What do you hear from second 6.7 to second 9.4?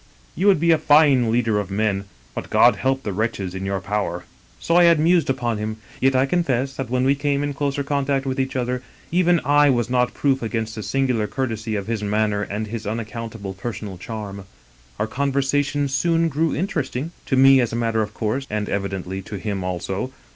that when we came in closer contact with each other, even